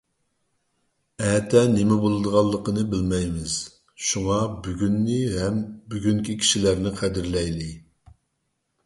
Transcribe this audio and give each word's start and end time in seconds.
ئەتە 1.25 1.59
نېمە 1.73 1.97
بولىدىغانلىقىنى 2.05 2.85
بىلمەيمىز. 2.93 3.57
شۇڭا 4.05 4.39
بۈگۈننى 4.69 5.19
ھەم 5.35 5.61
بۈگۈنكى 5.93 6.37
كىشىلەرنى 6.45 6.95
قەدىرلەيلى! 7.03 7.69